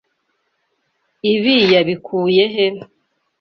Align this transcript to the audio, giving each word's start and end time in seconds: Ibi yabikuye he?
Ibi 1.33 1.55
yabikuye 1.73 2.43
he? 2.53 2.67